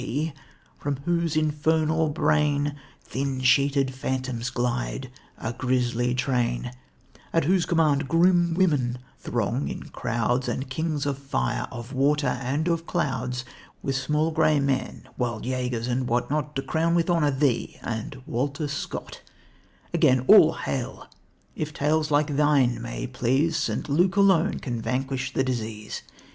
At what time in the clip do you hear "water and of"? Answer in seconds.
11.93-12.87